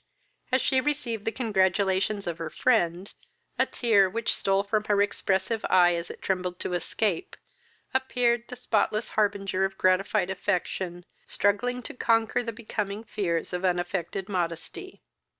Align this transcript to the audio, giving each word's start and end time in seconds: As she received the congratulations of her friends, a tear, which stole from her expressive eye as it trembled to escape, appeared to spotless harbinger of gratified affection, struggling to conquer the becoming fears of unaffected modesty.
As 0.51 0.63
she 0.63 0.81
received 0.81 1.25
the 1.25 1.31
congratulations 1.31 2.25
of 2.25 2.39
her 2.39 2.49
friends, 2.49 3.17
a 3.59 3.67
tear, 3.67 4.09
which 4.09 4.33
stole 4.35 4.63
from 4.63 4.85
her 4.85 4.99
expressive 4.99 5.63
eye 5.69 5.93
as 5.93 6.09
it 6.09 6.23
trembled 6.23 6.59
to 6.61 6.73
escape, 6.73 7.35
appeared 7.93 8.47
to 8.47 8.55
spotless 8.55 9.11
harbinger 9.11 9.63
of 9.63 9.77
gratified 9.77 10.31
affection, 10.31 11.05
struggling 11.27 11.83
to 11.83 11.93
conquer 11.93 12.41
the 12.41 12.51
becoming 12.51 13.03
fears 13.03 13.53
of 13.53 13.63
unaffected 13.63 14.27
modesty. 14.27 15.03